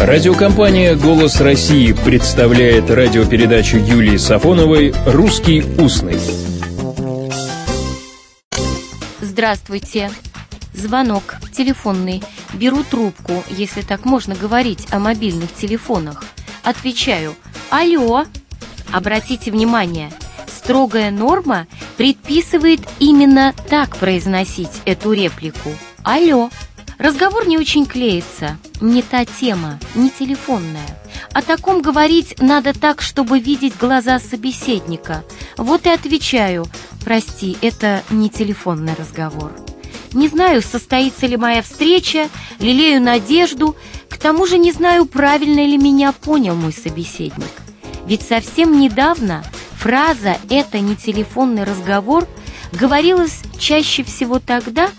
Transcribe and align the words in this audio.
Радиокомпания 0.00 0.96
«Голос 0.96 1.42
России» 1.42 1.92
представляет 1.92 2.90
радиопередачу 2.90 3.76
Юлии 3.76 4.16
Сафоновой 4.16 4.94
«Русский 5.04 5.62
устный». 5.78 6.18
Здравствуйте. 9.20 10.10
Звонок 10.72 11.36
телефонный. 11.54 12.22
Беру 12.54 12.82
трубку, 12.82 13.44
если 13.50 13.82
так 13.82 14.06
можно 14.06 14.34
говорить 14.34 14.86
о 14.90 15.00
мобильных 15.00 15.52
телефонах. 15.52 16.24
Отвечаю 16.62 17.34
«Алло». 17.68 18.24
Обратите 18.90 19.50
внимание, 19.50 20.10
строгая 20.46 21.10
норма 21.10 21.66
предписывает 21.98 22.80
именно 23.00 23.52
так 23.68 23.98
произносить 23.98 24.80
эту 24.86 25.12
реплику. 25.12 25.68
«Алло». 26.02 26.48
Разговор 27.00 27.48
не 27.48 27.56
очень 27.56 27.86
клеится, 27.86 28.58
не 28.82 29.00
та 29.00 29.24
тема, 29.24 29.78
не 29.94 30.10
телефонная. 30.10 31.00
О 31.32 31.40
таком 31.40 31.80
говорить 31.80 32.38
надо 32.40 32.78
так, 32.78 33.00
чтобы 33.00 33.40
видеть 33.40 33.78
глаза 33.78 34.18
собеседника. 34.18 35.24
Вот 35.56 35.86
и 35.86 35.88
отвечаю, 35.88 36.66
прости, 37.02 37.56
это 37.62 38.02
не 38.10 38.28
телефонный 38.28 38.92
разговор. 38.92 39.50
Не 40.12 40.28
знаю, 40.28 40.60
состоится 40.60 41.26
ли 41.26 41.38
моя 41.38 41.62
встреча, 41.62 42.28
лелею 42.58 43.00
надежду, 43.00 43.76
к 44.10 44.18
тому 44.18 44.44
же 44.44 44.58
не 44.58 44.70
знаю, 44.70 45.06
правильно 45.06 45.64
ли 45.64 45.78
меня 45.78 46.12
понял 46.12 46.54
мой 46.54 46.74
собеседник. 46.74 47.48
Ведь 48.04 48.20
совсем 48.20 48.78
недавно 48.78 49.42
фраза 49.78 50.36
«это 50.50 50.80
не 50.80 50.96
телефонный 50.96 51.64
разговор» 51.64 52.28
говорилась 52.72 53.40
чаще 53.58 54.04
всего 54.04 54.38
тогда, 54.38 54.90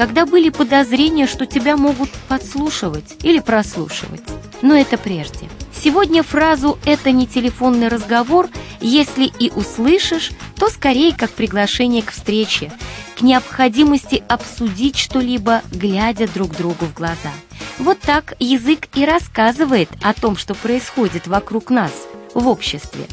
когда 0.00 0.24
были 0.24 0.48
подозрения, 0.48 1.26
что 1.26 1.44
тебя 1.44 1.76
могут 1.76 2.08
подслушивать 2.26 3.16
или 3.22 3.38
прослушивать. 3.38 4.22
Но 4.62 4.74
это 4.74 4.96
прежде. 4.96 5.50
Сегодня 5.74 6.22
фразу 6.22 6.78
«это 6.86 7.12
не 7.12 7.26
телефонный 7.26 7.88
разговор» 7.88 8.48
если 8.80 9.24
и 9.24 9.50
услышишь, 9.50 10.30
то 10.56 10.70
скорее 10.70 11.14
как 11.14 11.30
приглашение 11.32 12.02
к 12.02 12.12
встрече, 12.12 12.72
к 13.18 13.20
необходимости 13.20 14.22
обсудить 14.26 14.96
что-либо, 14.96 15.60
глядя 15.70 16.26
друг 16.28 16.56
другу 16.56 16.86
в 16.86 16.94
глаза. 16.94 17.32
Вот 17.78 18.00
так 18.00 18.32
язык 18.38 18.88
и 18.94 19.04
рассказывает 19.04 19.90
о 20.00 20.14
том, 20.14 20.38
что 20.38 20.54
происходит 20.54 21.26
вокруг 21.26 21.68
нас, 21.68 21.92
в 22.32 22.48
обществе. 22.48 23.06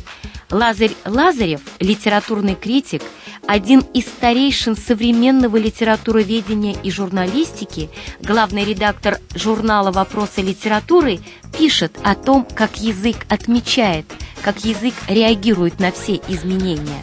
Лазарь 0.49 0.95
Лазарев, 1.03 1.59
литературный 1.79 2.55
критик, 2.55 3.03
один 3.47 3.79
из 3.93 4.05
старейшин 4.05 4.75
современного 4.75 5.55
литературоведения 5.55 6.75
и 6.83 6.91
журналистики, 6.91 7.89
главный 8.19 8.65
редактор 8.65 9.19
журнала 9.33 9.91
«Вопросы 9.91 10.41
литературы», 10.41 11.19
пишет 11.57 11.97
о 12.03 12.13
том, 12.13 12.45
как 12.53 12.77
язык 12.77 13.25
отмечает, 13.29 14.05
как 14.43 14.65
язык 14.65 14.93
реагирует 15.07 15.79
на 15.79 15.93
все 15.93 16.19
изменения. 16.27 17.01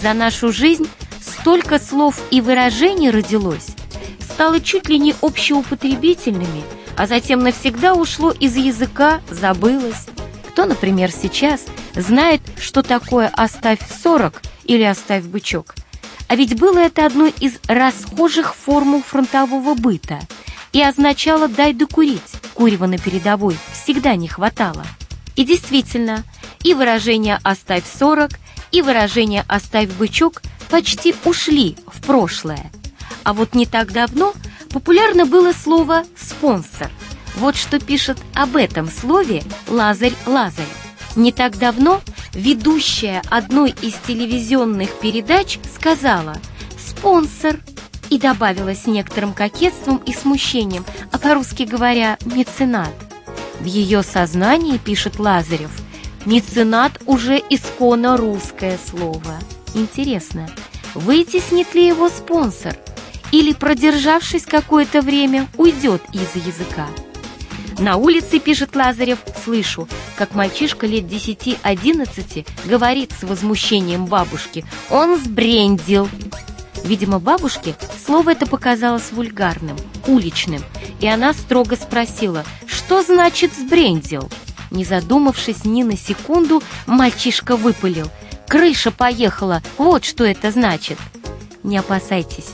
За 0.00 0.14
нашу 0.14 0.52
жизнь 0.52 0.88
столько 1.20 1.80
слов 1.80 2.20
и 2.30 2.40
выражений 2.40 3.10
родилось, 3.10 3.66
стало 4.20 4.60
чуть 4.60 4.88
ли 4.88 4.98
не 4.98 5.14
общеупотребительными, 5.20 6.62
а 6.96 7.08
затем 7.08 7.40
навсегда 7.40 7.94
ушло 7.94 8.30
из 8.30 8.54
языка, 8.56 9.20
забылось. 9.28 10.06
Кто, 10.50 10.66
например, 10.66 11.10
сейчас 11.10 11.64
знает, 11.94 12.40
что 12.60 12.82
такое 12.82 13.28
«оставь 13.34 13.80
40» 14.04 14.34
или 14.68 14.84
«оставь 14.84 15.24
бычок»? 15.24 15.74
А 16.28 16.36
ведь 16.36 16.56
было 16.58 16.78
это 16.78 17.06
одной 17.06 17.34
из 17.40 17.58
расхожих 17.66 18.54
формул 18.54 19.02
фронтового 19.02 19.74
быта 19.74 20.20
и 20.72 20.80
означало 20.80 21.48
«дай 21.48 21.72
докурить». 21.72 22.34
Курева 22.54 22.86
на 22.86 22.98
передовой 22.98 23.56
всегда 23.72 24.14
не 24.14 24.28
хватало. 24.28 24.84
И 25.34 25.44
действительно, 25.44 26.24
и 26.62 26.74
выражение 26.74 27.40
«оставь 27.42 27.84
40», 27.84 28.36
и 28.70 28.82
выражение 28.82 29.44
«оставь 29.48 29.88
бычок» 29.90 30.42
почти 30.68 31.14
ушли 31.24 31.76
в 31.86 32.02
прошлое. 32.02 32.70
А 33.24 33.32
вот 33.32 33.54
не 33.54 33.64
так 33.64 33.92
давно 33.92 34.34
популярно 34.70 35.24
было 35.24 35.52
слово 35.52 36.04
«спонсор». 36.16 36.90
Вот 37.36 37.56
что 37.56 37.78
пишет 37.78 38.18
об 38.34 38.56
этом 38.56 38.90
слове 38.90 39.42
Лазарь 39.68 40.14
Лазарь. 40.26 40.66
Не 41.14 41.32
так 41.32 41.56
давно 41.56 42.00
ведущая 42.38 43.20
одной 43.28 43.74
из 43.82 43.94
телевизионных 44.06 45.00
передач 45.00 45.58
сказала 45.74 46.36
«спонсор» 46.78 47.58
и 48.10 48.18
добавила 48.18 48.74
с 48.74 48.86
некоторым 48.86 49.34
кокетством 49.34 49.96
и 50.06 50.12
смущением, 50.12 50.84
а 51.10 51.18
по-русски 51.18 51.64
говоря 51.64 52.16
«меценат». 52.24 52.94
В 53.58 53.64
ее 53.64 54.04
сознании, 54.04 54.78
пишет 54.78 55.18
Лазарев, 55.18 55.72
меценат 56.26 57.00
уже 57.06 57.42
исконно 57.50 58.16
русское 58.16 58.78
слово. 58.88 59.34
Интересно, 59.74 60.48
вытеснит 60.94 61.74
ли 61.74 61.88
его 61.88 62.08
спонсор 62.08 62.76
или, 63.32 63.52
продержавшись 63.52 64.46
какое-то 64.46 65.02
время, 65.02 65.48
уйдет 65.56 66.02
из 66.12 66.36
языка? 66.36 66.86
На 67.78 67.96
улице, 67.96 68.40
пишет 68.40 68.74
Лазарев, 68.74 69.18
слышу, 69.44 69.88
как 70.16 70.34
мальчишка 70.34 70.86
лет 70.86 71.04
10-11 71.04 72.46
говорит 72.64 73.12
с 73.18 73.22
возмущением 73.22 74.06
бабушки. 74.06 74.64
Он 74.90 75.16
сбрендил. 75.16 76.08
Видимо, 76.84 77.20
бабушке 77.20 77.76
слово 78.04 78.30
это 78.30 78.46
показалось 78.46 79.12
вульгарным, 79.12 79.76
уличным, 80.06 80.62
и 81.00 81.06
она 81.06 81.32
строго 81.34 81.76
спросила, 81.76 82.44
что 82.66 83.02
значит 83.02 83.52
«сбрендил». 83.54 84.28
Не 84.70 84.84
задумавшись 84.84 85.64
ни 85.64 85.82
на 85.82 85.96
секунду, 85.96 86.62
мальчишка 86.86 87.56
выпалил. 87.56 88.10
«Крыша 88.48 88.90
поехала, 88.90 89.62
вот 89.76 90.04
что 90.04 90.24
это 90.24 90.50
значит». 90.50 90.98
Не 91.62 91.78
опасайтесь, 91.78 92.50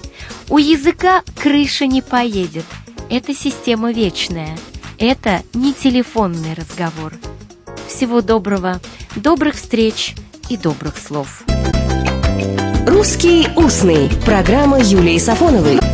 у 0.49 0.59
языка 0.59 1.23
крыша 1.41 1.87
не 1.87 2.03
поедет. 2.03 2.65
Это 3.11 3.35
система 3.35 3.93
вечная. 3.93 4.59
Это 4.99 5.43
не 5.55 5.73
телефонный 5.73 6.55
разговор. 6.55 7.13
Всего 7.89 8.21
доброго, 8.21 8.81
добрых 9.17 9.55
встреч 9.55 10.15
и 10.49 10.57
добрых 10.57 10.99
слов. 10.99 11.43
«Русский 12.87 13.49
устный»– 13.57 14.11
программа 14.27 14.79
Юлии 14.79 15.19
Сафоновой. 15.19 15.94